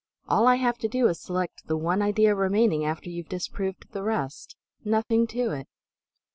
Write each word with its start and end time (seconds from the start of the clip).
All 0.27 0.47
I 0.47 0.55
have 0.55 0.79
to 0.79 0.87
do 0.87 1.07
is 1.09 1.21
select 1.21 1.67
the 1.67 1.77
one 1.77 2.01
idea 2.01 2.33
remaining 2.33 2.83
after 2.83 3.07
you've 3.07 3.29
disproved 3.29 3.91
the 3.91 4.01
rest. 4.01 4.55
Nothing 4.83 5.27
to 5.27 5.51
it!" 5.51 5.67